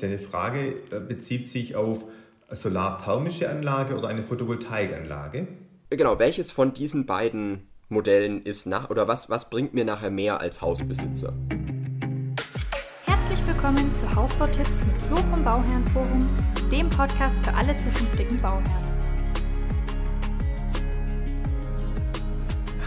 Deine 0.00 0.20
Frage 0.20 0.74
äh, 0.92 1.00
bezieht 1.00 1.48
sich 1.48 1.74
auf 1.74 1.98
eine 2.46 2.54
solarthermische 2.56 3.50
Anlage 3.50 3.96
oder 3.96 4.06
eine 4.06 4.22
Photovoltaikanlage? 4.22 5.48
Genau, 5.90 6.20
welches 6.20 6.52
von 6.52 6.72
diesen 6.72 7.04
beiden 7.04 7.66
Modellen 7.88 8.44
ist 8.44 8.66
nach 8.66 8.90
oder 8.90 9.08
was, 9.08 9.28
was 9.28 9.50
bringt 9.50 9.74
mir 9.74 9.84
nachher 9.84 10.10
mehr 10.10 10.40
als 10.40 10.62
Hausbesitzer? 10.62 11.32
Herzlich 13.06 13.44
willkommen 13.44 13.92
zu 13.96 14.14
Hausbautipps 14.14 14.84
mit 14.84 15.02
Flo 15.02 15.16
vom 15.16 15.42
Bauherrenforum, 15.42 16.28
dem 16.70 16.88
Podcast 16.90 17.34
für 17.44 17.52
alle 17.54 17.76
zukünftigen 17.76 18.40
Bauherren. 18.40 18.87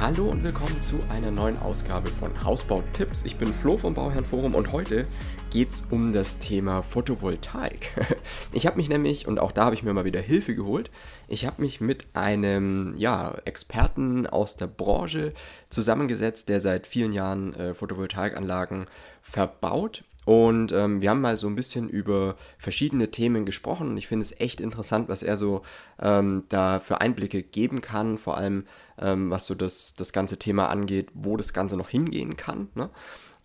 Hallo 0.02 0.24
und 0.24 0.44
willkommen 0.44 0.82
zu 0.82 0.98
einer 1.10 1.30
neuen 1.30 1.60
Ausgabe 1.60 2.10
von 2.10 2.44
Hausbautipps. 2.44 3.22
Ich 3.24 3.36
bin 3.36 3.54
Flo 3.54 3.78
vom 3.78 3.94
Bauherrenforum 3.94 4.56
und 4.56 4.72
heute 4.72 5.06
geht 5.52 5.70
es 5.70 5.84
um 5.92 6.12
das 6.12 6.40
Thema 6.40 6.82
Photovoltaik. 6.82 7.92
Ich 8.52 8.66
habe 8.66 8.78
mich 8.78 8.90
nämlich, 8.90 9.28
und 9.28 9.38
auch 9.38 9.52
da 9.52 9.66
habe 9.66 9.76
ich 9.76 9.84
mir 9.84 9.94
mal 9.94 10.04
wieder 10.04 10.20
Hilfe 10.20 10.56
geholt, 10.56 10.90
ich 11.28 11.46
habe 11.46 11.62
mich 11.62 11.82
mit 11.82 12.08
einem 12.14 12.96
ja, 12.98 13.36
Experten 13.46 14.26
aus 14.26 14.56
der 14.56 14.66
Branche 14.66 15.34
zusammengesetzt, 15.70 16.50
der 16.50 16.62
seit 16.62 16.88
vielen 16.88 17.14
Jahren 17.14 17.54
äh, 17.54 17.76
Photovoltaikanlagen 17.76 18.88
verbaut 19.22 20.04
und 20.26 20.72
ähm, 20.72 21.02
wir 21.02 21.10
haben 21.10 21.22
mal 21.22 21.38
so 21.38 21.48
ein 21.48 21.56
bisschen 21.56 21.90
über 21.90 22.36
verschiedene 22.60 23.10
Themen 23.10 23.46
gesprochen 23.46 23.90
und 23.90 23.98
ich 23.98 24.08
finde 24.08 24.26
es 24.26 24.40
echt 24.40 24.62
interessant, 24.62 25.10
was 25.10 25.24
er 25.24 25.36
so 25.36 25.64
ähm, 26.00 26.44
da 26.50 26.80
für 26.80 27.02
Einblicke 27.02 27.42
geben 27.42 27.82
kann, 27.82 28.18
vor 28.18 28.38
allem 28.38 28.66
ähm, 29.00 29.32
was 29.32 29.48
so 29.48 29.56
das, 29.56 29.96
das 29.96 30.14
ganze 30.14 30.38
Thema 30.38 30.70
angeht, 30.70 31.10
wo 31.14 31.38
das 31.38 31.54
Ganze 31.54 31.76
noch 31.76 31.90
hingehen 31.90 32.38
kann. 32.38 32.70
Ne? 32.76 32.90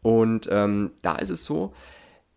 Und 0.03 0.49
ähm, 0.51 0.93
da 1.03 1.17
ist 1.17 1.31
es 1.31 1.45
so, 1.45 1.73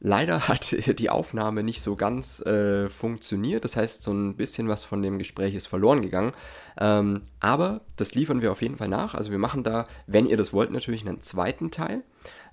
Leider 0.01 0.39
hat 0.47 0.71
die 0.99 1.09
Aufnahme 1.09 1.63
nicht 1.63 1.81
so 1.81 1.95
ganz 1.95 2.39
äh, 2.41 2.89
funktioniert. 2.89 3.65
Das 3.65 3.75
heißt, 3.75 4.01
so 4.01 4.11
ein 4.11 4.35
bisschen 4.35 4.69
was 4.69 4.83
von 4.83 5.01
dem 5.01 5.19
Gespräch 5.19 5.53
ist 5.55 5.67
verloren 5.67 6.01
gegangen. 6.01 6.31
Ähm, 6.79 7.23
aber 7.39 7.81
das 7.97 8.15
liefern 8.15 8.41
wir 8.41 8.51
auf 8.51 8.61
jeden 8.61 8.77
Fall 8.77 8.87
nach. 8.87 9.13
Also 9.13 9.31
wir 9.31 9.39
machen 9.39 9.63
da, 9.63 9.87
wenn 10.07 10.25
ihr 10.25 10.37
das 10.37 10.53
wollt, 10.53 10.71
natürlich 10.71 11.05
einen 11.05 11.21
zweiten 11.21 11.69
Teil. 11.69 12.03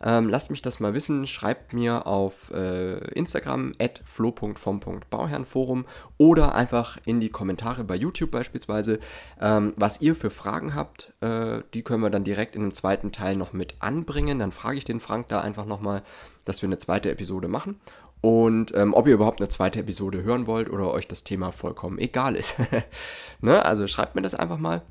Ähm, 0.03 0.29
lasst 0.29 0.51
mich 0.51 0.63
das 0.63 0.81
mal 0.81 0.95
wissen. 0.95 1.27
Schreibt 1.27 1.73
mir 1.73 2.07
auf 2.07 2.51
äh, 2.53 2.99
Instagram 3.13 3.75
at 3.79 4.03
flo.vom.bauherrenforum 4.05 5.87
oder 6.19 6.55
einfach 6.55 6.99
in 7.05 7.21
die 7.21 7.31
Kommentare 7.31 7.85
bei 7.85 7.97
YouTube 7.97 8.31
beispielsweise, 8.31 8.99
ähm, 9.41 9.73
was 9.77 10.01
ihr 10.01 10.15
für 10.15 10.31
Fragen 10.31 10.75
habt. 10.75 11.13
Äh, 11.21 11.63
die 11.75 11.83
können 11.83 12.03
wir 12.03 12.11
dann 12.11 12.25
direkt 12.25 12.57
in 12.57 12.63
dem 12.63 12.75
zweiten 12.75 13.13
Teil 13.13 13.37
noch 13.37 13.53
mit 13.53 13.77
anbringen. 13.81 14.39
Dann 14.39 14.53
frage 14.53 14.79
ich 14.79 14.85
den 14.85 15.01
Frank 15.01 15.29
da 15.29 15.41
einfach 15.41 15.67
nochmal, 15.67 16.03
dass 16.45 16.63
wir 16.63 16.69
eine 16.69 16.79
zweite 16.79 17.11
Episode 17.11 17.49
machen. 17.49 17.81
Und 18.21 18.75
ähm, 18.75 18.95
ob 18.95 19.07
ihr 19.07 19.15
überhaupt 19.15 19.41
eine 19.41 19.49
zweite 19.49 19.81
Episode 19.81 20.23
hören 20.23 20.47
wollt 20.47 20.71
oder 20.71 20.91
euch 20.93 21.07
das 21.07 21.23
Thema 21.23 21.53
vollkommen 21.53 21.99
egal 21.99 22.35
ist. 22.35 22.57
ne? 23.41 23.65
Also 23.65 23.87
schreibt 23.87 24.15
mir 24.15 24.23
das 24.23 24.35
einfach 24.35 24.59
mal. 24.59 24.83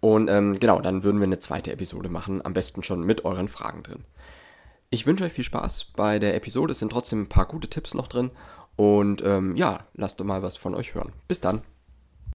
Und 0.00 0.28
ähm, 0.28 0.58
genau, 0.58 0.80
dann 0.80 1.04
würden 1.04 1.20
wir 1.20 1.26
eine 1.26 1.38
zweite 1.38 1.72
Episode 1.72 2.08
machen, 2.08 2.44
am 2.44 2.54
besten 2.54 2.82
schon 2.82 3.04
mit 3.04 3.24
euren 3.24 3.48
Fragen 3.48 3.82
drin. 3.82 4.04
Ich 4.90 5.06
wünsche 5.06 5.24
euch 5.24 5.32
viel 5.32 5.44
Spaß 5.44 5.92
bei 5.96 6.18
der 6.18 6.34
Episode. 6.34 6.72
Es 6.72 6.78
sind 6.78 6.92
trotzdem 6.92 7.22
ein 7.22 7.28
paar 7.28 7.46
gute 7.46 7.68
Tipps 7.68 7.94
noch 7.94 8.08
drin. 8.08 8.30
Und 8.76 9.22
ähm, 9.24 9.56
ja, 9.56 9.86
lasst 9.94 10.20
doch 10.20 10.24
mal 10.24 10.42
was 10.42 10.56
von 10.56 10.74
euch 10.74 10.94
hören. 10.94 11.12
Bis 11.28 11.40
dann. 11.40 11.62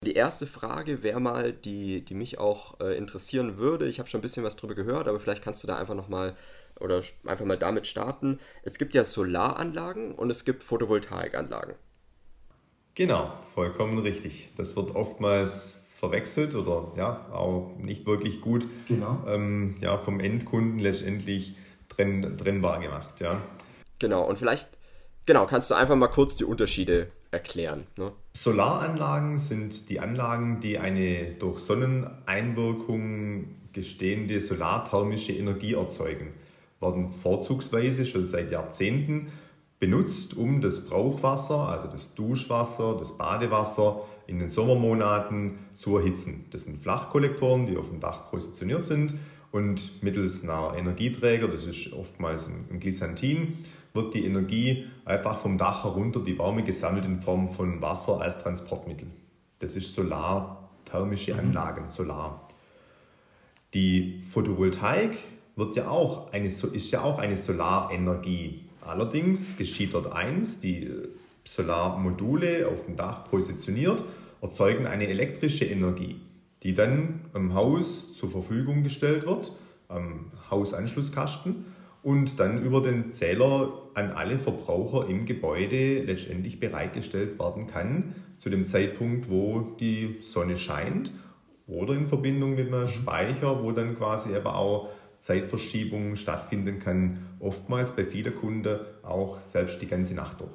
Die 0.03 0.13
erste 0.13 0.47
Frage 0.47 1.03
wäre 1.03 1.19
mal, 1.19 1.53
die, 1.53 2.03
die 2.03 2.15
mich 2.15 2.39
auch 2.39 2.79
äh, 2.79 2.97
interessieren 2.97 3.57
würde. 3.57 3.87
Ich 3.87 3.99
habe 3.99 4.09
schon 4.09 4.19
ein 4.19 4.23
bisschen 4.23 4.43
was 4.43 4.55
drüber 4.55 4.73
gehört, 4.73 5.07
aber 5.07 5.19
vielleicht 5.19 5.43
kannst 5.43 5.61
du 5.61 5.67
da 5.67 5.77
einfach 5.77 5.93
nochmal 5.93 6.35
oder 6.79 7.03
einfach 7.25 7.45
mal 7.45 7.57
damit 7.57 7.85
starten. 7.85 8.39
Es 8.63 8.79
gibt 8.79 8.95
ja 8.95 9.03
Solaranlagen 9.03 10.15
und 10.15 10.31
es 10.31 10.43
gibt 10.43 10.63
Photovoltaikanlagen. 10.63 11.75
Genau, 12.95 13.31
vollkommen 13.53 13.99
richtig. 13.99 14.49
Das 14.57 14.75
wird 14.75 14.95
oftmals 14.95 15.80
verwechselt 16.01 16.55
oder 16.55 16.91
ja, 16.97 17.27
auch 17.31 17.75
nicht 17.77 18.07
wirklich 18.07 18.41
gut 18.41 18.67
genau. 18.87 19.23
ähm, 19.27 19.75
ja, 19.81 19.99
vom 19.99 20.19
Endkunden 20.19 20.79
letztendlich 20.79 21.55
trenn, 21.89 22.37
trennbar 22.37 22.79
gemacht. 22.79 23.21
Ja. 23.21 23.39
Genau, 23.99 24.27
und 24.27 24.39
vielleicht 24.39 24.67
genau, 25.27 25.45
kannst 25.45 25.69
du 25.69 25.75
einfach 25.75 25.95
mal 25.95 26.07
kurz 26.07 26.35
die 26.35 26.43
Unterschiede 26.43 27.11
erklären. 27.29 27.85
Ne? 27.97 28.11
Solaranlagen 28.33 29.37
sind 29.37 29.89
die 29.89 29.99
Anlagen, 29.99 30.59
die 30.59 30.79
eine 30.79 31.33
durch 31.37 31.59
Sonneneinwirkung 31.59 33.49
gestehende 33.71 34.41
solarthermische 34.41 35.33
Energie 35.33 35.75
erzeugen. 35.75 36.33
Werden 36.79 37.13
vorzugsweise 37.13 38.07
schon 38.07 38.23
seit 38.23 38.49
Jahrzehnten 38.49 39.31
benutzt, 39.81 40.37
um 40.37 40.61
das 40.61 40.85
Brauchwasser, 40.85 41.67
also 41.67 41.87
das 41.87 42.13
Duschwasser, 42.13 42.95
das 42.99 43.17
Badewasser 43.17 44.03
in 44.27 44.37
den 44.37 44.47
Sommermonaten 44.47 45.57
zu 45.73 45.97
erhitzen. 45.97 46.45
Das 46.51 46.65
sind 46.65 46.77
Flachkollektoren, 46.77 47.65
die 47.65 47.75
auf 47.75 47.89
dem 47.89 47.99
Dach 47.99 48.29
positioniert 48.29 48.85
sind 48.85 49.15
und 49.51 50.03
mittels 50.03 50.43
einer 50.43 50.75
Energieträger, 50.77 51.47
das 51.47 51.65
ist 51.65 51.91
oftmals 51.93 52.47
ein 52.47 52.79
Glysantin, 52.79 53.57
wird 53.93 54.13
die 54.13 54.23
Energie 54.23 54.85
einfach 55.03 55.39
vom 55.39 55.57
Dach 55.57 55.83
herunter, 55.83 56.19
die 56.19 56.37
Wärme 56.37 56.61
gesammelt 56.61 57.05
in 57.05 57.19
Form 57.19 57.49
von 57.49 57.81
Wasser 57.81 58.21
als 58.21 58.37
Transportmittel. 58.37 59.07
Das 59.57 59.75
ist 59.75 59.95
Solar, 59.95 60.69
thermische 60.85 61.33
mhm. 61.33 61.39
Anlagen, 61.39 61.89
Solar. 61.89 62.47
Die 63.73 64.21
Photovoltaik 64.31 65.17
wird 65.55 65.75
ja 65.75 65.89
auch 65.89 66.31
eine, 66.31 66.47
ist 66.47 66.91
ja 66.91 67.01
auch 67.01 67.17
eine 67.17 67.35
Solarenergie. 67.35 68.65
Allerdings 68.81 69.57
geschieht 69.57 69.93
dort 69.93 70.11
eins, 70.11 70.59
die 70.59 70.89
Solarmodule 71.43 72.67
auf 72.67 72.85
dem 72.85 72.95
Dach 72.95 73.29
positioniert, 73.29 74.03
erzeugen 74.41 74.85
eine 74.87 75.07
elektrische 75.07 75.65
Energie 75.65 76.19
die 76.63 76.75
dann 76.75 77.21
im 77.33 77.53
Haus 77.53 78.15
zur 78.15 78.29
Verfügung 78.29 78.83
gestellt 78.83 79.25
wird, 79.25 79.51
am 79.87 80.31
Hausanschlusskasten 80.49 81.65
und 82.03 82.39
dann 82.39 82.63
über 82.63 82.81
den 82.81 83.11
Zähler 83.11 83.73
an 83.93 84.11
alle 84.11 84.37
Verbraucher 84.37 85.07
im 85.09 85.25
Gebäude 85.25 86.03
letztendlich 86.03 86.59
bereitgestellt 86.59 87.39
werden 87.39 87.67
kann, 87.67 88.15
zu 88.37 88.49
dem 88.49 88.65
Zeitpunkt, 88.65 89.29
wo 89.29 89.75
die 89.79 90.17
Sonne 90.21 90.57
scheint 90.57 91.11
oder 91.67 91.93
in 91.93 92.07
Verbindung 92.07 92.55
mit 92.55 92.73
einem 92.73 92.87
Speicher, 92.87 93.63
wo 93.63 93.71
dann 93.71 93.95
quasi 93.97 94.35
aber 94.35 94.55
auch 94.55 94.89
Zeitverschiebung 95.21 96.17
stattfinden 96.17 96.79
kann, 96.79 97.25
oftmals 97.39 97.95
bei 97.95 98.05
vielen 98.05 98.35
Kunden 98.35 98.79
auch 99.03 99.39
selbst 99.39 99.81
die 99.81 99.87
ganze 99.87 100.15
Nacht 100.15 100.41
durch. 100.41 100.51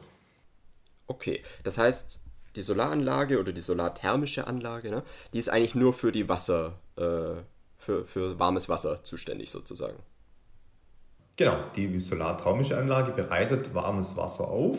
Okay, 1.07 1.43
das 1.63 1.79
heißt, 1.79 2.21
die 2.57 2.63
Solaranlage 2.63 3.39
oder 3.39 3.53
die 3.53 3.61
solarthermische 3.61 4.47
Anlage, 4.47 4.91
ne, 4.91 5.03
die 5.33 5.39
ist 5.39 5.49
eigentlich 5.49 5.75
nur 5.75 5.93
für 5.93 6.11
die 6.11 6.29
Wasser, 6.29 6.75
äh, 6.97 7.41
für, 7.79 8.07
für 8.07 8.39
warmes 8.39 8.69
Wasser 8.69 9.03
zuständig 9.05 9.51
sozusagen. 9.51 9.99
Genau, 11.37 11.59
die 11.77 12.01
solarthermische 12.01 12.77
Anlage 12.77 13.13
bereitet 13.13 13.75
warmes 13.75 14.17
Wasser 14.17 14.49
auf, 14.49 14.79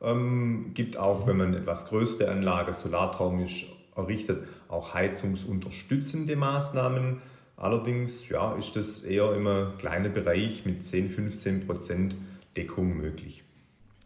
ähm, 0.00 0.72
gibt 0.74 0.96
auch, 0.96 1.26
wenn 1.26 1.36
man 1.36 1.54
etwas 1.54 1.86
größere 1.86 2.30
Anlage 2.30 2.72
solarthermisch 2.72 3.72
errichtet, 3.94 4.48
auch 4.68 4.94
heizungsunterstützende 4.94 6.36
Maßnahmen. 6.36 7.20
Allerdings 7.58 8.28
ja, 8.28 8.54
ist 8.56 8.76
das 8.76 9.02
eher 9.02 9.34
im 9.34 9.76
kleinen 9.78 10.14
Bereich 10.14 10.64
mit 10.64 10.84
10-15 10.84 11.66
Prozent 11.66 12.16
Deckung 12.56 12.96
möglich. 12.96 13.42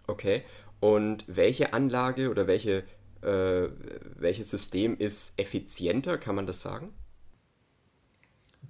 Okay, 0.06 0.42
und 0.80 1.24
welche 1.28 1.72
Anlage 1.72 2.30
oder 2.30 2.46
welche 2.46 2.82
äh, 3.22 3.68
welches 4.16 4.50
System 4.50 4.96
ist 4.98 5.38
effizienter, 5.38 6.18
kann 6.18 6.34
man 6.34 6.46
das 6.46 6.60
sagen? 6.60 6.92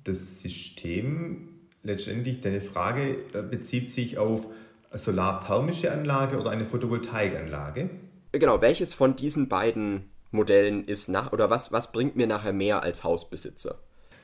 Das 0.04 0.40
System, 0.40 1.48
letztendlich 1.82 2.40
deine 2.40 2.60
Frage 2.60 3.16
äh, 3.32 3.42
bezieht 3.42 3.90
sich 3.90 4.18
auf 4.18 4.42
eine 4.90 4.98
solarthermische 4.98 5.90
Anlage 5.90 6.38
oder 6.38 6.50
eine 6.50 6.66
Photovoltaikanlage. 6.66 7.88
Genau, 8.32 8.60
welches 8.60 8.94
von 8.94 9.16
diesen 9.16 9.48
beiden 9.48 10.10
Modellen 10.30 10.84
ist 10.86 11.08
nach 11.08 11.32
oder 11.32 11.50
was, 11.50 11.72
was 11.72 11.92
bringt 11.92 12.16
mir 12.16 12.26
nachher 12.26 12.52
mehr 12.52 12.82
als 12.82 13.04
Hausbesitzer? 13.04 13.78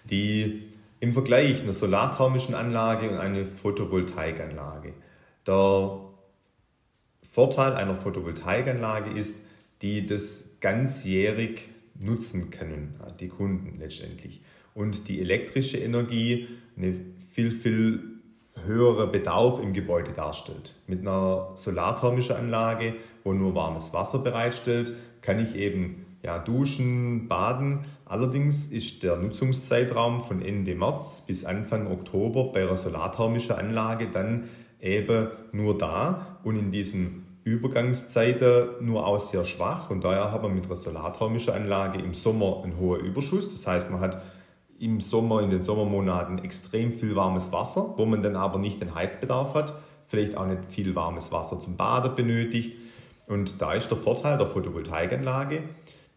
Die 0.05 0.69
im 1.01 1.13
Vergleich 1.13 1.63
einer 1.63 1.73
solarthermischen 1.73 2.55
Anlage 2.55 3.09
und 3.11 3.19
eine 3.19 3.47
Photovoltaikanlage. 3.47 4.95
Der 5.47 6.01
Vorteil 7.33 7.75
einer 7.75 7.95
Photovoltaikanlage 7.95 9.11
ist, 9.11 9.37
die 9.83 10.07
das 10.07 10.57
ganzjährig 10.61 11.69
nutzen 12.01 12.51
können, 12.51 12.95
die 13.21 13.29
Kunden 13.29 13.79
letztendlich. 13.79 14.41
Und 14.75 15.09
die 15.09 15.21
elektrische 15.21 15.79
Energie 15.79 16.49
eine 16.77 16.97
viel, 17.31 17.53
viel 17.53 18.03
höherer 18.65 19.07
Bedarf 19.07 19.61
im 19.61 19.73
Gebäude 19.73 20.13
darstellt. 20.13 20.75
Mit 20.87 21.01
einer 21.01 21.53
solarthermischen 21.55 22.37
Anlage, 22.37 22.95
wo 23.25 23.33
nur 23.33 23.55
warmes 23.55 23.93
Wasser 23.93 24.19
bereitstellt, 24.19 24.93
kann 25.23 25.39
ich 25.39 25.55
eben 25.55 26.07
ja, 26.23 26.39
duschen, 26.39 27.29
baden. 27.29 27.85
Allerdings 28.09 28.67
ist 28.67 29.03
der 29.03 29.17
Nutzungszeitraum 29.17 30.23
von 30.23 30.41
Ende 30.41 30.75
März 30.75 31.25
bis 31.27 31.45
Anfang 31.45 31.87
Oktober 31.89 32.53
bei 32.55 32.63
einer 32.63 32.79
solarthermischen 32.79 33.57
Anlage 33.57 34.09
dann 34.11 34.49
eben 34.81 35.29
nur 35.53 35.77
da 35.77 36.39
und 36.43 36.57
in 36.57 36.73
diesem 36.73 37.27
Übergangszeiten 37.45 38.69
nur 38.81 39.07
auch 39.07 39.21
sehr 39.21 39.45
schwach 39.45 39.91
und 39.91 40.05
daher 40.05 40.33
haben 40.33 40.45
wir 40.45 40.49
mit 40.49 40.65
einer 40.65 40.77
solarthermischen 40.77 41.53
Anlage 41.53 42.01
im 42.01 42.15
Sommer 42.15 42.63
einen 42.65 42.79
hohen 42.79 43.05
Überschuss. 43.05 43.51
Das 43.51 43.67
heißt, 43.67 43.91
man 43.91 44.01
hat 44.01 44.23
im 44.79 45.03
Sommer, 45.03 45.43
in 45.43 45.51
den 45.51 45.61
Sommermonaten 45.61 46.39
extrem 46.39 46.93
viel 46.93 47.15
warmes 47.15 47.53
Wasser, 47.53 47.93
wo 47.99 48.07
man 48.07 48.23
dann 48.23 48.37
aber 48.37 48.59
nicht 48.59 48.81
den 48.81 48.95
Heizbedarf 48.95 49.53
hat, 49.53 49.75
vielleicht 50.07 50.35
auch 50.35 50.47
nicht 50.47 50.65
viel 50.71 50.95
warmes 50.95 51.31
Wasser 51.31 51.61
zum 51.61 51.77
Baden 51.77 52.15
benötigt. 52.15 52.75
Und 53.27 53.61
da 53.61 53.75
ist 53.75 53.91
der 53.91 53.99
Vorteil 53.99 54.39
der 54.39 54.47
Photovoltaikanlage, 54.47 55.63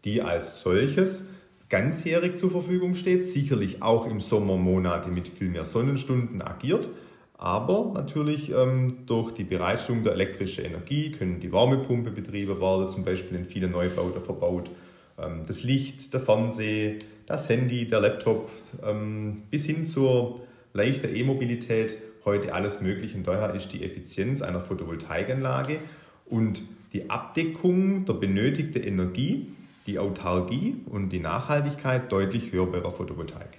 die 0.04 0.22
als 0.22 0.60
solches 0.60 1.24
ganzjährig 1.72 2.36
zur 2.36 2.50
Verfügung 2.50 2.94
steht, 2.94 3.24
sicherlich 3.24 3.82
auch 3.82 4.06
im 4.06 4.20
Sommermonate 4.20 5.10
mit 5.10 5.30
viel 5.30 5.48
mehr 5.48 5.64
Sonnenstunden 5.64 6.42
agiert, 6.42 6.90
aber 7.38 7.92
natürlich 7.94 8.52
ähm, 8.52 8.98
durch 9.06 9.32
die 9.32 9.44
Bereitstellung 9.44 10.02
der 10.02 10.12
elektrischen 10.12 10.66
Energie 10.66 11.12
können 11.12 11.40
die 11.40 11.50
Wärmepumpe 11.50 12.10
betrieben 12.10 12.60
werden, 12.60 12.88
zum 12.88 13.04
Beispiel 13.04 13.38
in 13.38 13.46
vielen 13.46 13.72
Neubauten 13.72 14.22
verbaut. 14.22 14.70
Ähm, 15.18 15.44
das 15.48 15.62
Licht, 15.62 16.12
der 16.12 16.20
Fernseher, 16.20 16.96
das 17.24 17.48
Handy, 17.48 17.88
der 17.88 18.00
Laptop, 18.00 18.50
ähm, 18.86 19.36
bis 19.50 19.64
hin 19.64 19.86
zur 19.86 20.42
leichten 20.74 21.16
E-Mobilität, 21.16 21.96
heute 22.26 22.52
alles 22.52 22.82
möglich. 22.82 23.14
Und 23.14 23.26
daher 23.26 23.54
ist 23.54 23.72
die 23.72 23.82
Effizienz 23.82 24.42
einer 24.42 24.60
Photovoltaikanlage 24.60 25.78
und 26.26 26.62
die 26.92 27.08
Abdeckung 27.08 28.04
der 28.04 28.12
benötigten 28.12 28.82
Energie, 28.82 29.46
die 29.86 29.98
Autarkie 29.98 30.82
und 30.86 31.10
die 31.10 31.20
Nachhaltigkeit 31.20 32.10
deutlich 32.10 32.52
höher 32.52 32.66
bei 32.66 32.80
der 32.80 32.92
Photovoltaik. 32.92 33.58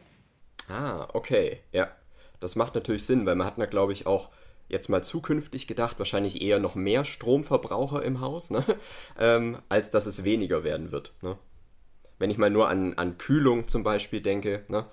Ah, 0.70 1.08
okay, 1.14 1.60
ja. 1.72 1.90
Das 2.40 2.56
macht 2.56 2.76
natürlich 2.76 3.06
Sinn, 3.06 3.26
weil 3.26 3.36
man 3.36 3.48
hat, 3.48 3.70
glaube 3.70 3.94
ich, 3.94 4.06
auch 4.06 4.30
jetzt 4.70 4.90
mal 4.90 5.04
zukünftig 5.04 5.68
gedacht, 5.68 6.00
wahrscheinlich 6.00 6.42
eher 6.42 6.60
noch 6.60 6.76
mehr 6.76 7.06
Stromverbraucher 7.06 8.04
im 8.04 8.22
Haus, 8.22 8.50
ne? 8.52 8.64
ähm, 9.20 9.60
als 9.70 9.90
dass 9.90 10.06
es 10.06 10.24
weniger 10.24 10.64
werden 10.64 10.92
wird. 10.92 11.14
Ne? 11.22 11.38
Wenn 12.20 12.30
ich 12.30 12.38
mal 12.38 12.50
nur 12.50 12.70
an, 12.70 12.94
an 12.96 13.18
Kühlung 13.18 13.68
zum 13.68 13.84
Beispiel 13.84 14.22
denke, 14.22 14.64
ne? 14.68 14.86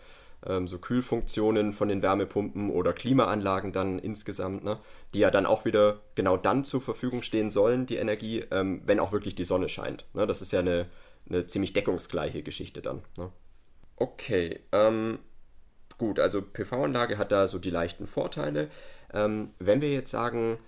ähm, 0.47 0.69
so 0.69 0.79
Kühlfunktionen 0.79 1.73
von 1.73 1.89
den 1.89 2.03
Wärmepumpen 2.03 2.71
oder 2.71 2.93
Klimaanlagen 2.93 3.73
dann 3.73 3.99
insgesamt, 3.99 4.65
ne? 4.65 4.77
die 5.15 5.21
ja 5.21 5.31
dann 5.31 5.47
auch 5.47 5.65
wieder 5.65 6.01
genau 6.15 6.37
dann 6.37 6.65
zur 6.65 6.81
Verfügung 6.81 7.23
stehen 7.23 7.51
sollen, 7.51 7.87
die 7.87 7.97
Energie, 7.97 8.45
ähm, 8.51 8.83
wenn 8.87 9.01
auch 9.01 9.13
wirklich 9.13 9.35
die 9.35 9.45
Sonne 9.45 9.69
scheint. 9.69 10.07
Ne? 10.15 10.27
Das 10.27 10.43
ist 10.43 10.53
ja 10.53 10.61
eine, 10.61 10.87
eine 11.31 11.47
ziemlich 11.47 11.73
deckungsgleiche 11.73 12.43
Geschichte 12.43 12.83
dann. 12.83 13.03
Ne? 13.17 13.33
Okay, 13.97 14.61
ähm, 14.73 15.21
Gut, 16.01 16.19
also 16.19 16.41
PV-Anlage 16.41 17.19
hat 17.19 17.31
da 17.31 17.47
so 17.47 17.59
die 17.59 17.69
leichten 17.69 18.07
Vorteile. 18.07 18.71
Ähm, 19.13 19.51
wenn 19.59 19.83
wir 19.83 19.93
jetzt 19.93 20.11
sagen, 20.11 20.59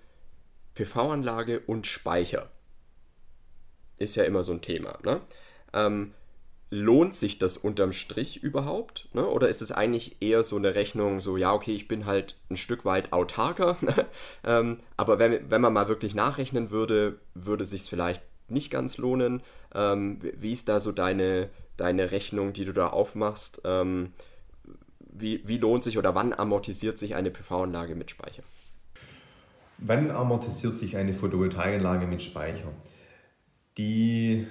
PV-Anlage 0.74 1.60
und 1.60 1.86
Speicher, 1.86 2.50
ist 3.98 4.14
ja 4.14 4.24
immer 4.24 4.42
so 4.42 4.52
ein 4.52 4.60
Thema. 4.60 4.98
Ne? 5.02 5.20
Ähm, 5.72 6.12
lohnt 6.68 7.14
sich 7.14 7.38
das 7.38 7.56
unterm 7.56 7.94
Strich 7.94 8.42
überhaupt? 8.42 9.08
Ne? 9.14 9.26
Oder 9.26 9.48
ist 9.48 9.62
es 9.62 9.72
eigentlich 9.72 10.20
eher 10.20 10.42
so 10.42 10.56
eine 10.56 10.74
Rechnung, 10.74 11.22
so, 11.22 11.38
ja, 11.38 11.54
okay, 11.54 11.72
ich 11.72 11.88
bin 11.88 12.04
halt 12.04 12.38
ein 12.50 12.58
Stück 12.58 12.84
weit 12.84 13.14
autarker, 13.14 13.78
ähm, 14.44 14.80
aber 14.98 15.18
wenn, 15.18 15.50
wenn 15.50 15.62
man 15.62 15.72
mal 15.72 15.88
wirklich 15.88 16.14
nachrechnen 16.14 16.70
würde, 16.70 17.20
würde 17.32 17.64
sich 17.64 17.84
vielleicht 17.84 18.20
nicht 18.52 18.70
ganz 18.70 18.98
lohnen. 18.98 19.42
Ähm, 19.74 20.18
wie 20.38 20.52
ist 20.52 20.68
da 20.68 20.80
so 20.80 20.92
deine, 20.92 21.48
deine 21.76 22.10
Rechnung, 22.10 22.52
die 22.52 22.64
du 22.64 22.72
da 22.72 22.88
aufmachst? 22.88 23.62
Ähm, 23.64 24.10
wie, 24.98 25.46
wie 25.46 25.58
lohnt 25.58 25.84
sich 25.84 25.98
oder 25.98 26.14
wann 26.14 26.32
amortisiert 26.32 26.98
sich 26.98 27.14
eine 27.14 27.30
PV-Anlage 27.30 27.94
mit 27.94 28.10
Speicher? 28.10 28.42
Wann 29.78 30.10
amortisiert 30.10 30.76
sich 30.76 30.96
eine 30.96 31.12
Photovoltaikanlage 31.12 32.06
mit 32.06 32.22
Speicher? 32.22 32.68
Die 33.78 34.46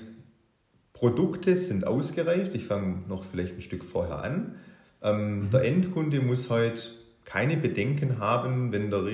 Produkte 0.93 1.55
sind 1.57 1.87
ausgereift. 1.87 2.53
Ich 2.53 2.65
fange 2.65 3.03
noch 3.07 3.23
vielleicht 3.23 3.55
ein 3.55 3.61
Stück 3.61 3.83
vorher 3.83 4.23
an. 4.23 4.55
Ähm, 5.01 5.45
mhm. 5.45 5.49
Der 5.51 5.63
Endkunde 5.63 6.21
muss 6.21 6.49
heute 6.49 6.89
keine 7.25 7.57
Bedenken 7.57 8.19
haben, 8.19 8.71
wenn 8.71 8.89
der 8.89 9.05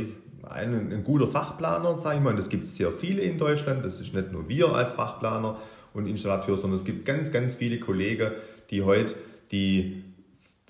ein, 0.51 0.91
ein 0.91 1.03
guter 1.03 1.27
Fachplaner, 1.27 1.99
sage 1.99 2.17
ich 2.17 2.23
mal, 2.23 2.31
und 2.31 2.39
es 2.39 2.49
gibt 2.49 2.67
sehr 2.67 2.91
viele 2.91 3.21
in 3.21 3.37
Deutschland, 3.37 3.83
das 3.85 3.99
ist 3.99 4.13
nicht 4.13 4.31
nur 4.31 4.47
wir 4.47 4.73
als 4.73 4.93
Fachplaner 4.93 5.57
und 5.93 6.07
Installateur, 6.07 6.57
sondern 6.57 6.79
es 6.79 6.85
gibt 6.85 7.05
ganz, 7.05 7.31
ganz 7.31 7.55
viele 7.55 7.79
Kollegen, 7.79 8.31
die 8.69 8.83
heute 8.83 9.15
die 9.51 10.03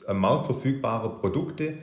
am 0.08 0.20
Markt 0.20 0.46
verfügbare 0.46 1.10
Produkte 1.20 1.74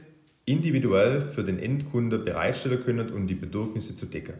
individuell 0.46 1.20
für 1.20 1.42
den 1.42 1.58
Endkunde 1.58 2.18
bereitstellen 2.18 2.82
können, 2.84 3.10
um 3.10 3.26
die 3.26 3.34
Bedürfnisse 3.34 3.94
zu 3.94 4.06
decken. 4.06 4.34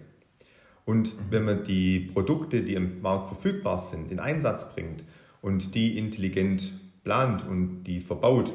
Und 0.85 1.15
mhm. 1.15 1.21
wenn 1.31 1.45
man 1.45 1.65
die 1.65 2.01
Produkte, 2.13 2.63
die 2.63 2.77
am 2.77 3.01
Markt 3.01 3.29
verfügbar 3.29 3.79
sind, 3.79 4.13
in 4.13 4.21
Einsatz 4.21 4.75
bringt 4.75 5.05
und 5.41 5.75
die 5.75 5.99
intelligent 5.99 6.73
plant 7.05 7.47
und 7.47 7.85
die 7.85 8.01
verbaut 8.01 8.53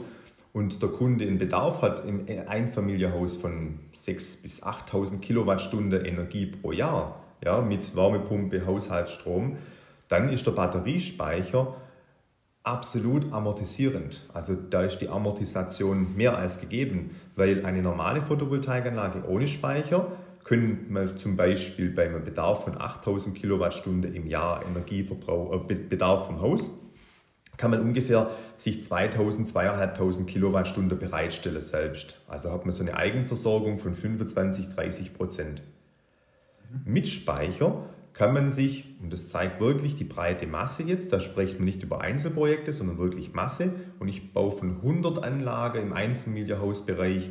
und 0.59 0.81
der 0.81 0.89
Kunde 0.89 1.25
einen 1.25 1.37
Bedarf 1.37 1.81
hat 1.81 2.05
im 2.05 2.25
Einfamilienhaus 2.47 3.37
von 3.37 3.79
6.000 3.95 4.41
bis 4.41 4.61
8.000 4.61 5.19
Kilowattstunden 5.19 6.03
Energie 6.03 6.47
pro 6.47 6.73
Jahr, 6.73 7.23
ja, 7.41 7.61
mit 7.61 7.95
Wärmepumpe, 7.95 8.65
Haushaltsstrom, 8.65 9.55
dann 10.09 10.27
ist 10.27 10.45
der 10.45 10.51
Batteriespeicher 10.51 11.75
absolut 12.63 13.31
amortisierend. 13.31 14.27
Also 14.33 14.53
da 14.53 14.83
ist 14.83 14.97
die 14.99 15.07
Amortisation 15.07 16.17
mehr 16.17 16.37
als 16.37 16.59
gegeben, 16.59 17.11
weil 17.37 17.65
eine 17.65 17.81
normale 17.81 18.21
Photovoltaikanlage 18.21 19.29
ohne 19.29 19.47
Speicher 19.47 20.11
können 20.43 20.87
wir 20.89 21.15
zum 21.15 21.37
Beispiel 21.37 21.89
bei 21.89 22.09
einem 22.09 22.25
Bedarf 22.25 22.65
von 22.65 22.77
8000 22.77 23.33
Kilowattstunden 23.33 24.13
im 24.13 24.27
Jahr 24.27 24.65
Energieverbrauch, 24.65 25.69
äh, 25.69 25.75
Bedarf 25.75 26.25
vom 26.25 26.41
Haus, 26.41 26.69
kann 27.59 27.71
man 27.71 27.81
ungefähr 27.81 28.31
sich 28.55 28.81
2000, 28.81 29.49
2500 29.49 30.27
Kilowattstunden 30.27 30.97
bereitstellen 30.97 31.59
selbst. 31.59 32.17
Also 32.27 32.51
hat 32.51 32.65
man 32.65 32.73
so 32.73 32.81
eine 32.81 32.95
Eigenversorgung 32.95 33.77
von 33.77 33.93
25, 33.93 34.69
30 34.69 35.13
Prozent. 35.13 35.61
Mit 36.85 37.09
Speicher 37.09 37.83
kann 38.13 38.33
man 38.33 38.53
sich, 38.53 38.95
und 39.03 39.11
das 39.11 39.27
zeigt 39.27 39.59
wirklich 39.59 39.97
die 39.97 40.05
breite 40.05 40.47
Masse 40.47 40.83
jetzt, 40.83 41.11
da 41.11 41.19
spricht 41.19 41.55
man 41.55 41.65
nicht 41.65 41.83
über 41.83 41.99
Einzelprojekte, 41.99 42.71
sondern 42.71 42.97
wirklich 42.97 43.33
Masse, 43.33 43.73
und 43.99 44.07
ich 44.07 44.33
baue 44.33 44.51
von 44.51 44.77
100 44.77 45.21
Anlagen 45.21 45.81
im 45.81 45.93
Einfamilienhausbereich 45.93 47.29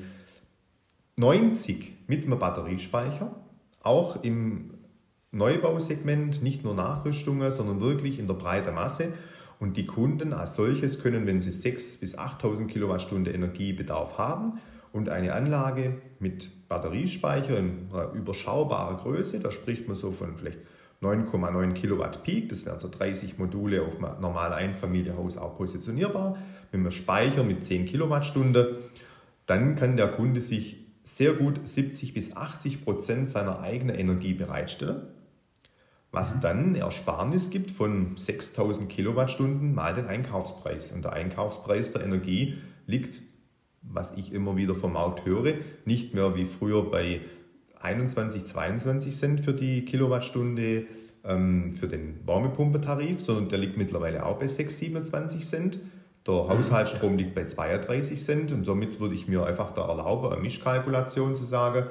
90 1.16 1.94
mit 2.06 2.26
einem 2.26 2.38
Batteriespeicher, 2.38 3.34
auch 3.82 4.22
im 4.22 4.74
Neubausegment, 5.31 6.42
nicht 6.42 6.64
nur 6.64 6.74
Nachrüstungen, 6.74 7.50
sondern 7.50 7.81
wirklich 7.81 8.19
in 8.19 8.26
der 8.26 8.34
breiten 8.34 8.74
Masse. 8.74 9.12
Und 9.60 9.77
die 9.77 9.86
Kunden 9.86 10.32
als 10.32 10.55
solches 10.55 11.00
können, 11.00 11.27
wenn 11.27 11.41
sie 11.41 11.50
6.000 11.50 12.00
bis 12.00 12.19
8.000 12.19 12.67
Kilowattstunden 12.67 13.34
Energiebedarf 13.34 14.17
haben 14.17 14.60
und 14.93 15.08
eine 15.08 15.34
Anlage 15.34 16.00
mit 16.20 16.69
Batteriespeicher 16.69 17.58
in 17.58 17.88
einer 17.93 18.12
überschaubaren 18.12 18.98
Größe, 18.98 19.41
da 19.41 19.50
spricht 19.50 19.88
man 19.88 19.96
so 19.96 20.12
von 20.12 20.36
vielleicht 20.36 20.58
9,9 21.03 21.72
Kilowatt 21.74 22.24
Peak, 22.24 22.48
das 22.48 22.67
wären 22.67 22.81
so 22.81 22.88
30 22.88 23.38
Module 23.38 23.82
auf 23.82 24.03
einem 24.03 24.20
normalen 24.20 24.53
Einfamilienhaus 24.53 25.36
auch 25.36 25.56
positionierbar, 25.56 26.36
mit 26.72 26.81
einem 26.81 26.91
Speicher 26.91 27.44
mit 27.44 27.65
10 27.65 27.86
Kilowattstunden, 27.86 28.77
dann 29.46 29.77
kann 29.77 29.96
der 29.96 30.08
Kunde 30.08 30.41
sich 30.41 30.86
sehr 31.05 31.32
gut 31.34 31.67
70 31.67 32.15
bis 32.15 32.36
80 32.36 32.84
Prozent 32.84 33.31
seiner 33.31 33.60
eigenen 33.60 33.96
Energie 33.96 34.34
bereitstellen, 34.34 35.03
was 36.10 36.36
mhm. 36.36 36.41
dann 36.41 36.74
Ersparnis 36.74 37.50
gibt 37.50 37.70
von 37.70 38.17
6000 38.17 38.88
Kilowattstunden 38.88 39.74
mal 39.74 39.94
den 39.94 40.06
Einkaufspreis. 40.06 40.93
Und 40.93 41.05
der 41.05 41.12
Einkaufspreis 41.12 41.93
der 41.93 42.03
Energie 42.03 42.58
liegt, 42.86 43.20
was 43.82 44.12
ich 44.17 44.32
immer 44.32 44.56
wieder 44.56 44.74
vom 44.74 44.94
Markt 44.94 45.24
höre, 45.24 45.55
nicht 45.84 46.15
mehr 46.15 46.34
wie 46.34 46.44
früher 46.44 46.91
bei 46.91 47.20
21, 47.81 48.44
22 48.44 49.17
Cent 49.17 49.41
für 49.41 49.53
die 49.53 49.84
Kilowattstunde 49.84 50.86
ähm, 51.24 51.74
für 51.77 51.88
den 51.88 52.27
Wärmepumpentarif, 52.27 53.24
sondern 53.24 53.48
der 53.48 53.58
liegt 53.58 53.77
mittlerweile 53.77 54.27
auch 54.27 54.38
bei 54.38 54.48
6, 54.48 54.79
27 54.79 55.46
Cent. 55.46 55.79
Der 56.27 56.34
mhm. 56.34 56.48
Haushaltsstrom 56.48 57.17
liegt 57.17 57.34
bei 57.34 57.44
32 57.44 58.22
Cent 58.22 58.53
und 58.53 58.65
somit 58.65 58.98
würde 59.00 59.15
ich 59.15 59.29
mir 59.29 59.46
einfach 59.46 59.72
da 59.74 59.86
erlauben, 59.86 60.32
eine 60.32 60.41
Mischkalkulation 60.41 61.34
zu 61.34 61.44
sagen, 61.44 61.86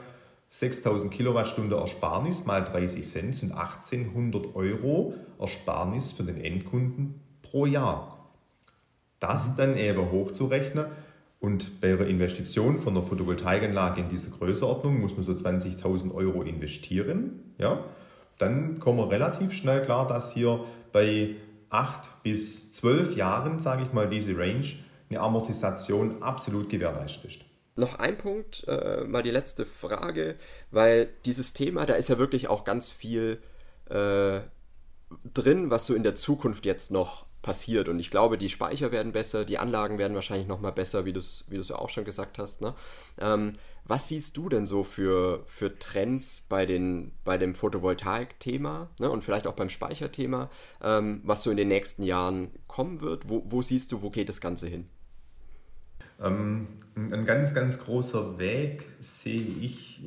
6000 0.49 1.13
Kilowattstunden 1.13 1.77
Ersparnis 1.77 2.45
mal 2.45 2.63
30 2.63 3.05
Cent 3.05 3.35
sind 3.35 3.51
1800 3.51 4.55
Euro 4.55 5.13
Ersparnis 5.39 6.11
für 6.11 6.23
den 6.23 6.39
Endkunden 6.39 7.19
pro 7.41 7.65
Jahr. 7.65 8.29
Das 9.19 9.49
mhm. 9.49 9.53
dann 9.57 9.77
eben 9.77 10.11
hochzurechnen, 10.11 10.85
und 11.39 11.81
bei 11.81 11.93
einer 11.93 12.07
Investition 12.07 12.79
von 12.79 12.97
einer 12.97 13.05
Photovoltaikanlage 13.05 14.01
in 14.01 14.09
dieser 14.09 14.31
Größenordnung 14.31 14.99
muss 14.99 15.15
man 15.15 15.23
so 15.23 15.33
20.000 15.33 16.13
Euro 16.13 16.41
investieren. 16.41 17.53
Ja? 17.59 17.83
Dann 18.39 18.79
kommen 18.79 18.97
wir 18.97 19.11
relativ 19.11 19.53
schnell 19.53 19.83
klar, 19.83 20.07
dass 20.07 20.33
hier 20.33 20.61
bei 20.91 21.35
8 21.69 22.23
bis 22.23 22.71
12 22.71 23.15
Jahren, 23.15 23.59
sage 23.59 23.83
ich 23.83 23.93
mal, 23.93 24.09
diese 24.09 24.37
Range, 24.37 24.65
eine 25.09 25.19
Amortisation 25.19 26.21
absolut 26.23 26.69
gewährleistet 26.69 27.25
ist. 27.25 27.41
Noch 27.77 28.00
ein 28.00 28.17
Punkt, 28.17 28.65
äh, 28.67 29.03
mal 29.05 29.22
die 29.22 29.31
letzte 29.31 29.65
Frage, 29.65 30.36
weil 30.72 31.10
dieses 31.25 31.53
Thema, 31.53 31.86
da 31.86 31.93
ist 31.93 32.10
ja 32.10 32.17
wirklich 32.17 32.48
auch 32.48 32.63
ganz 32.63 32.89
viel 32.89 33.39
äh, 33.89 34.39
drin, 35.34 35.69
was 35.69 35.86
so 35.86 35.93
in 35.93 36.03
der 36.03 36.15
Zukunft 36.15 36.65
jetzt 36.65 36.91
noch 36.91 37.27
passiert. 37.41 37.88
Und 37.88 38.00
ich 38.00 38.12
glaube, 38.12 38.38
die 38.38 38.50
Speicher 38.50 38.91
werden 38.91 39.12
besser, 39.12 39.46
die 39.46 39.57
Anlagen 39.57 39.98
werden 39.98 40.15
wahrscheinlich 40.15 40.48
nochmal 40.48 40.72
besser, 40.72 41.05
wie 41.05 41.13
du 41.13 41.19
es 41.19 41.46
wie 41.50 41.57
ja 41.57 41.75
auch 41.75 41.89
schon 41.89 42.03
gesagt 42.03 42.39
hast. 42.39 42.62
Ne? 42.62 42.74
Ähm, 43.19 43.53
was 43.86 44.10
siehst 44.10 44.36
du 44.36 44.50
denn 44.50 44.67
so 44.67 44.84
für, 44.84 45.43
für 45.46 45.77
Trends 45.79 46.41
bei, 46.50 46.65
den, 46.65 47.13
bei 47.24 47.38
dem 47.38 47.55
Photovoltaik-Thema 47.55 48.89
ne? 49.00 49.10
und 49.10 49.24
vielleicht 49.24 49.48
auch 49.48 49.53
beim 49.53 49.69
Speicherthema, 49.69 50.50
ähm, 50.81 51.22
was 51.24 51.43
so 51.43 51.51
in 51.51 51.57
den 51.57 51.69
nächsten 51.69 52.03
Jahren 52.03 52.51
kommen 52.67 53.01
wird? 53.01 53.29
Wo, 53.29 53.43
wo 53.46 53.62
siehst 53.62 53.91
du, 53.91 54.01
wo 54.01 54.10
geht 54.10 54.29
das 54.29 54.41
Ganze 54.41 54.67
hin? 54.67 54.89
Ähm, 56.21 56.67
ein 56.95 57.25
ganz, 57.25 57.53
ganz 57.53 57.79
großer 57.79 58.39
Weg 58.39 58.89
sehe 59.00 59.41
ich 59.62 60.01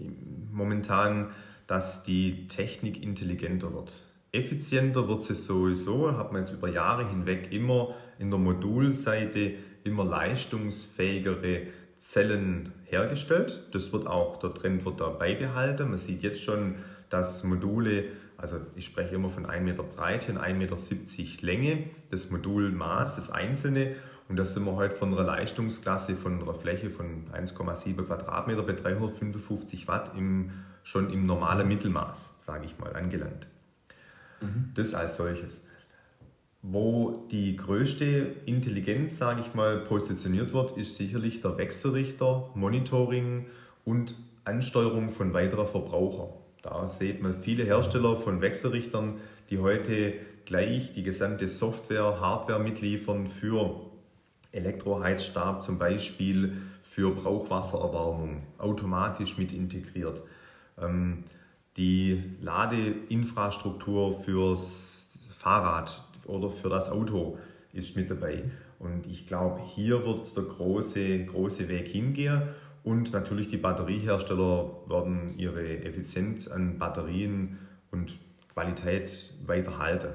momentan, 0.53 1.31
dass 1.67 2.03
die 2.03 2.49
Technik 2.49 3.03
intelligenter 3.03 3.73
wird. 3.73 4.01
Effizienter 4.33 5.09
wird 5.09 5.23
sie 5.23 5.35
sowieso, 5.35 6.17
hat 6.17 6.33
man 6.33 6.43
jetzt 6.43 6.53
über 6.53 6.69
Jahre 6.69 7.09
hinweg 7.09 7.53
immer 7.53 7.95
in 8.19 8.31
der 8.31 8.39
Modulseite 8.39 9.55
immer 9.85 10.05
leistungsfähigere 10.05 11.63
Zellen 11.99 12.73
hergestellt. 12.85 13.69
Das 13.73 13.93
wird 13.93 14.07
auch, 14.07 14.39
der 14.39 14.51
Trend 14.51 14.85
wird 14.85 15.01
da 15.01 15.09
beibehalten. 15.09 15.91
Man 15.91 15.99
sieht 15.99 16.23
jetzt 16.23 16.43
schon, 16.43 16.77
dass 17.09 17.45
Module, 17.45 18.05
also 18.37 18.57
ich 18.77 18.87
spreche 18.87 19.17
immer 19.17 19.29
von 19.29 19.47
1 19.47 19.65
Meter 19.65 19.83
Breite 19.83 20.33
und 20.33 20.39
1,70 20.39 20.55
Meter 20.55 21.47
Länge, 21.47 21.85
das 22.11 22.31
Modulmaß, 22.31 23.17
das 23.17 23.31
einzelne. 23.31 23.97
Und 24.31 24.37
da 24.37 24.45
sind 24.45 24.65
wir 24.65 24.77
heute 24.77 24.95
von 24.95 25.13
einer 25.13 25.25
Leistungsklasse 25.25 26.15
von 26.15 26.41
einer 26.41 26.55
Fläche 26.55 26.89
von 26.89 27.25
1,7 27.33 28.05
Quadratmeter 28.05 28.63
bei 28.63 28.75
355 28.75 29.89
Watt 29.89 30.13
im, 30.17 30.53
schon 30.85 31.13
im 31.13 31.27
normalen 31.27 31.67
Mittelmaß, 31.67 32.37
sage 32.39 32.65
ich 32.65 32.79
mal, 32.79 32.95
angelangt. 32.95 33.49
Mhm. 34.41 34.71
Das 34.77 34.95
als 34.95 35.17
solches. 35.17 35.65
Wo 36.63 37.27
die 37.33 37.57
größte 37.57 38.37
Intelligenz, 38.47 39.19
sage 39.19 39.41
ich 39.41 39.53
mal, 39.55 39.79
positioniert 39.79 40.53
wird, 40.53 40.77
ist 40.77 40.97
sicherlich 40.97 41.41
der 41.43 41.59
Wechselrichter, 41.59 42.51
Monitoring 42.55 43.47
und 43.85 44.15
Ansteuerung 44.45 45.11
von 45.11 45.35
weiterer 45.35 45.67
Verbraucher. 45.67 46.35
Da 46.63 46.87
sieht 46.87 47.21
man 47.21 47.35
viele 47.35 47.65
Hersteller 47.65 48.17
von 48.19 48.41
Wechselrichtern, 48.41 49.15
die 49.49 49.59
heute 49.59 50.13
gleich 50.45 50.93
die 50.93 51.03
gesamte 51.03 51.49
Software, 51.49 52.21
Hardware 52.21 52.61
mitliefern 52.61 53.27
für 53.27 53.90
Elektroheizstab 54.53 55.63
zum 55.63 55.79
Beispiel, 55.79 56.57
für 56.83 57.15
Brauchwassererwärmung, 57.15 58.43
automatisch 58.59 59.39
mit 59.39 59.53
integriert. 59.53 60.23
Ähm, 60.77 61.25
die 61.77 62.23
Ladeinfrastruktur 62.41 64.21
fürs 64.23 65.09
Fahrrad 65.39 66.03
oder 66.25 66.51
für 66.51 66.69
das 66.69 66.91
Auto 66.91 67.39
ist 67.73 67.95
mit 67.97 68.11
dabei. 68.11 68.43
Und 68.81 69.07
ich 69.07 69.27
glaube, 69.27 69.63
hier 69.63 70.05
wird 70.05 70.37
der 70.37 70.43
große, 70.43 71.27
große 71.27 71.69
Weg 71.69 71.87
hingehen. 71.87 72.43
Und 72.83 73.13
natürlich 73.13 73.49
die 73.49 73.59
Batteriehersteller 73.59 74.71
werden 74.87 75.39
ihre 75.39 75.85
Effizienz 75.85 76.49
an 76.49 76.79
Batterien 76.79 77.59
und 77.91 78.19
Qualität 78.53 79.33
weiter 79.47 79.79
halten. 79.79 80.15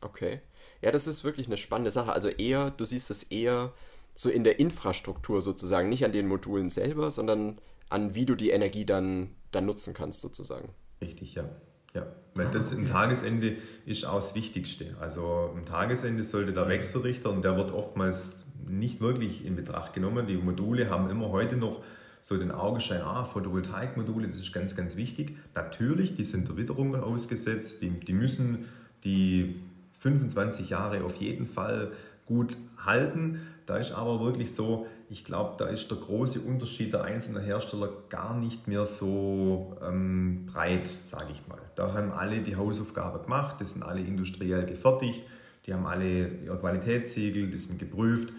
Okay. 0.00 0.40
Ja, 0.82 0.90
das 0.90 1.06
ist 1.06 1.24
wirklich 1.24 1.46
eine 1.46 1.56
spannende 1.56 1.90
Sache. 1.90 2.12
Also 2.12 2.28
eher, 2.28 2.70
du 2.70 2.84
siehst 2.84 3.10
es 3.10 3.22
eher 3.22 3.72
so 4.14 4.28
in 4.28 4.44
der 4.44 4.58
Infrastruktur 4.58 5.40
sozusagen, 5.40 5.88
nicht 5.88 6.04
an 6.04 6.12
den 6.12 6.28
Modulen 6.28 6.68
selber, 6.68 7.10
sondern 7.10 7.58
an 7.88 8.14
wie 8.14 8.26
du 8.26 8.34
die 8.34 8.50
Energie 8.50 8.84
dann, 8.84 9.30
dann 9.52 9.64
nutzen 9.64 9.94
kannst 9.94 10.20
sozusagen. 10.20 10.70
Richtig, 11.00 11.34
ja. 11.34 11.48
Ja, 11.94 12.06
weil 12.34 12.50
das 12.50 12.72
im 12.72 12.86
Tagesende 12.86 13.56
ist 13.84 14.06
auch 14.06 14.14
das 14.14 14.34
Wichtigste. 14.34 14.96
Also 14.98 15.52
im 15.54 15.66
Tagesende 15.66 16.24
sollte 16.24 16.54
der 16.54 16.66
Wechselrichter, 16.66 17.28
und 17.28 17.42
der 17.44 17.56
wird 17.58 17.70
oftmals 17.70 18.44
nicht 18.66 19.00
wirklich 19.00 19.44
in 19.44 19.56
Betracht 19.56 19.92
genommen, 19.92 20.26
die 20.26 20.36
Module 20.36 20.88
haben 20.88 21.10
immer 21.10 21.28
heute 21.28 21.56
noch 21.56 21.82
so 22.22 22.38
den 22.38 22.50
Augenschein, 22.50 23.02
ah, 23.02 23.24
Photovoltaikmodule, 23.24 24.28
das 24.28 24.38
ist 24.38 24.52
ganz, 24.52 24.74
ganz 24.74 24.96
wichtig. 24.96 25.36
Natürlich, 25.54 26.14
die 26.14 26.24
sind 26.24 26.48
der 26.48 26.56
Witterung 26.56 26.94
ausgesetzt, 26.94 27.82
die, 27.82 27.90
die 27.90 28.12
müssen 28.14 28.66
die 29.04 29.60
25 30.02 30.70
Jahre 30.70 31.04
auf 31.04 31.14
jeden 31.16 31.46
Fall 31.46 31.92
gut 32.26 32.56
halten. 32.76 33.40
Da 33.66 33.76
ist 33.76 33.92
aber 33.92 34.20
wirklich 34.20 34.54
so, 34.54 34.86
ich 35.08 35.24
glaube, 35.24 35.54
da 35.58 35.66
ist 35.66 35.90
der 35.90 35.98
große 35.98 36.40
Unterschied 36.40 36.92
der 36.92 37.04
einzelnen 37.04 37.42
Hersteller 37.42 37.90
gar 38.08 38.36
nicht 38.36 38.66
mehr 38.66 38.84
so 38.84 39.76
ähm, 39.86 40.46
breit, 40.46 40.88
sage 40.88 41.32
ich 41.32 41.46
mal. 41.46 41.60
Da 41.76 41.94
haben 41.94 42.10
alle 42.10 42.42
die 42.42 42.56
Hausaufgabe 42.56 43.20
gemacht, 43.20 43.60
die 43.60 43.64
sind 43.64 43.82
alle 43.84 44.00
industriell 44.00 44.66
gefertigt, 44.66 45.22
die 45.66 45.74
haben 45.74 45.86
alle 45.86 46.28
ihr 46.28 46.56
Qualitätssiegel, 46.56 47.48
die 47.48 47.58
sind 47.58 47.78
geprüft. 47.78 48.32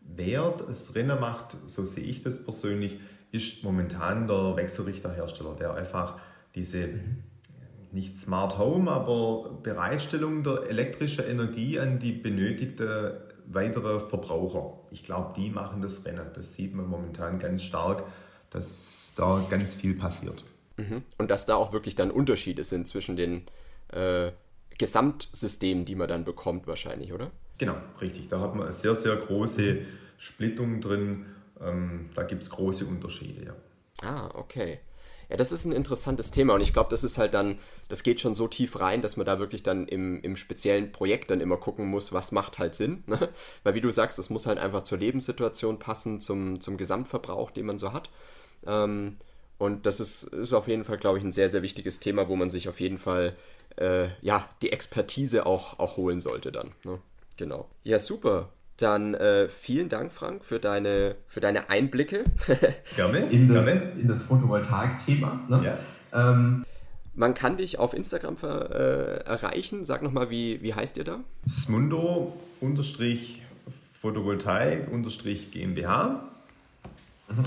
Wer 0.00 0.54
das 0.66 0.94
Rennen 0.94 1.20
macht, 1.20 1.56
so 1.66 1.84
sehe 1.84 2.04
ich 2.04 2.22
das 2.22 2.42
persönlich, 2.42 2.98
ist 3.30 3.62
momentan 3.62 4.26
der 4.26 4.56
Wechselrichterhersteller, 4.56 5.54
der 5.54 5.74
einfach 5.74 6.18
diese 6.54 6.88
nicht 7.92 8.16
Smart 8.16 8.58
Home, 8.58 8.90
aber 8.90 9.58
Bereitstellung 9.62 10.42
der 10.42 10.68
elektrischen 10.68 11.24
Energie 11.24 11.78
an 11.78 11.98
die 11.98 12.12
benötigte 12.12 13.28
weitere 13.46 14.00
Verbraucher. 14.00 14.78
Ich 14.90 15.04
glaube, 15.04 15.34
die 15.36 15.50
machen 15.50 15.82
das 15.82 16.04
Rennen. 16.04 16.26
Das 16.34 16.54
sieht 16.54 16.74
man 16.74 16.88
momentan 16.88 17.38
ganz 17.38 17.62
stark, 17.62 18.04
dass 18.50 19.12
da 19.16 19.44
ganz 19.50 19.74
viel 19.74 19.94
passiert. 19.94 20.44
Mhm. 20.76 21.02
Und 21.18 21.30
dass 21.30 21.46
da 21.46 21.56
auch 21.56 21.72
wirklich 21.72 21.94
dann 21.94 22.10
Unterschiede 22.10 22.64
sind 22.64 22.88
zwischen 22.88 23.16
den 23.16 23.46
äh, 23.92 24.32
Gesamtsystemen, 24.78 25.84
die 25.84 25.94
man 25.94 26.08
dann 26.08 26.24
bekommt, 26.24 26.66
wahrscheinlich, 26.66 27.12
oder? 27.12 27.30
Genau, 27.58 27.76
richtig. 28.00 28.28
Da 28.28 28.40
hat 28.40 28.54
man 28.54 28.64
eine 28.64 28.72
sehr, 28.72 28.94
sehr 28.94 29.16
große 29.16 29.78
Splittung 30.18 30.80
drin. 30.80 31.26
Ähm, 31.60 32.10
da 32.14 32.22
gibt 32.22 32.42
es 32.42 32.50
große 32.50 32.86
Unterschiede, 32.86 33.44
ja. 33.44 33.54
Ah, 34.02 34.30
okay. 34.34 34.80
Ja, 35.32 35.38
das 35.38 35.50
ist 35.50 35.64
ein 35.64 35.72
interessantes 35.72 36.30
Thema 36.30 36.52
und 36.52 36.60
ich 36.60 36.74
glaube, 36.74 36.90
das 36.90 37.04
ist 37.04 37.16
halt 37.16 37.32
dann, 37.32 37.58
das 37.88 38.02
geht 38.02 38.20
schon 38.20 38.34
so 38.34 38.48
tief 38.48 38.78
rein, 38.78 39.00
dass 39.00 39.16
man 39.16 39.24
da 39.24 39.38
wirklich 39.38 39.62
dann 39.62 39.88
im, 39.88 40.20
im 40.20 40.36
speziellen 40.36 40.92
Projekt 40.92 41.30
dann 41.30 41.40
immer 41.40 41.56
gucken 41.56 41.86
muss, 41.86 42.12
was 42.12 42.32
macht 42.32 42.58
halt 42.58 42.74
Sinn. 42.74 43.02
Ne? 43.06 43.30
Weil 43.62 43.72
wie 43.72 43.80
du 43.80 43.90
sagst, 43.90 44.18
es 44.18 44.28
muss 44.28 44.44
halt 44.44 44.58
einfach 44.58 44.82
zur 44.82 44.98
Lebenssituation 44.98 45.78
passen, 45.78 46.20
zum, 46.20 46.60
zum 46.60 46.76
Gesamtverbrauch, 46.76 47.50
den 47.50 47.64
man 47.64 47.78
so 47.78 47.94
hat. 47.94 48.10
Ähm, 48.66 49.16
und 49.56 49.86
das 49.86 50.00
ist, 50.00 50.24
ist 50.24 50.52
auf 50.52 50.68
jeden 50.68 50.84
Fall, 50.84 50.98
glaube 50.98 51.16
ich, 51.16 51.24
ein 51.24 51.32
sehr, 51.32 51.48
sehr 51.48 51.62
wichtiges 51.62 51.98
Thema, 51.98 52.28
wo 52.28 52.36
man 52.36 52.50
sich 52.50 52.68
auf 52.68 52.78
jeden 52.78 52.98
Fall 52.98 53.34
äh, 53.76 54.08
ja, 54.20 54.46
die 54.60 54.70
Expertise 54.70 55.46
auch, 55.46 55.78
auch 55.78 55.96
holen 55.96 56.20
sollte 56.20 56.52
dann. 56.52 56.72
Ne? 56.84 57.00
Genau. 57.38 57.70
Ja, 57.84 57.98
super. 57.98 58.50
Dann 58.82 59.14
äh, 59.14 59.48
vielen 59.48 59.88
Dank, 59.88 60.10
Frank, 60.10 60.44
für 60.44 60.58
deine, 60.58 61.14
für 61.28 61.38
deine 61.38 61.70
Einblicke. 61.70 62.24
Gerne. 62.96 63.26
In 63.30 63.46
das, 63.46 63.94
in 63.94 64.08
das 64.08 64.24
Photovoltaik-Thema. 64.24 65.40
Ne? 65.48 65.62
Ja. 66.12 66.30
Ähm, 66.30 66.64
man 67.14 67.34
kann 67.34 67.58
dich 67.58 67.78
auf 67.78 67.94
Instagram 67.94 68.36
ver, 68.36 68.70
äh, 68.74 69.24
erreichen. 69.24 69.84
Sag 69.84 70.02
nochmal, 70.02 70.30
wie, 70.30 70.60
wie 70.62 70.74
heißt 70.74 70.96
ihr 70.96 71.04
da? 71.04 71.20
Smundo 71.48 72.36
Photovoltaik 74.00 74.88
GmbH. 75.52 76.28
Mhm. 77.28 77.42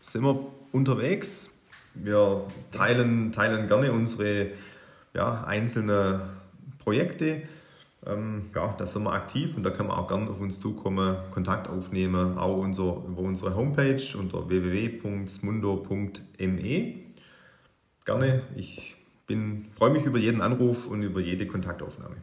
Sind 0.00 0.24
wir 0.24 0.44
unterwegs. 0.72 1.50
Wir 1.94 2.48
teilen, 2.72 3.30
teilen 3.30 3.68
gerne 3.68 3.92
unsere 3.92 4.48
ja, 5.14 5.44
einzelnen 5.44 6.22
Projekte. 6.80 7.42
Ähm, 8.06 8.48
ja, 8.54 8.74
da 8.78 8.86
sind 8.86 9.02
wir 9.02 9.12
aktiv 9.12 9.54
und 9.56 9.62
da 9.62 9.68
kann 9.70 9.86
man 9.86 9.98
auch 9.98 10.08
gerne 10.08 10.30
auf 10.30 10.40
uns 10.40 10.58
zukommen, 10.58 11.18
Kontakt 11.32 11.68
aufnehmen, 11.68 12.38
auch 12.38 12.56
unser, 12.56 13.02
über 13.06 13.20
unsere 13.20 13.54
Homepage 13.54 14.00
unter 14.18 14.48
www.smundo.me. 14.48 16.94
Gerne, 18.06 18.42
ich 18.56 18.96
freue 19.76 19.90
mich 19.90 20.06
über 20.06 20.18
jeden 20.18 20.40
Anruf 20.40 20.86
und 20.86 21.02
über 21.02 21.20
jede 21.20 21.46
Kontaktaufnahme. 21.46 22.16